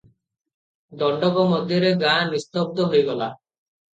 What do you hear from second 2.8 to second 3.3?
ହୋଇଗଲା।